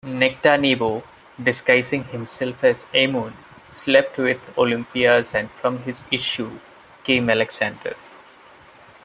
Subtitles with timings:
[0.03, 1.03] Nectanebo,
[1.39, 3.35] disguising himself as Amun,
[3.67, 6.57] slept with Olympias and from his issue
[7.03, 7.95] came Alexander.